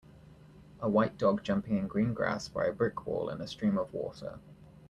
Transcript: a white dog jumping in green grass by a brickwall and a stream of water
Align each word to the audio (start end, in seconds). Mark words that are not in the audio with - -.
a 0.79 0.89
white 0.89 1.15
dog 1.19 1.43
jumping 1.43 1.77
in 1.77 1.87
green 1.87 2.11
grass 2.11 2.47
by 2.49 2.65
a 2.65 2.73
brickwall 2.73 3.29
and 3.29 3.39
a 3.39 3.47
stream 3.47 3.77
of 3.77 3.93
water 3.93 4.39